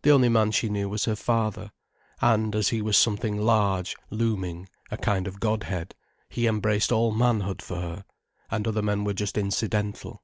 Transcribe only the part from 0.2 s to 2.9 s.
man she knew was her father; and, as he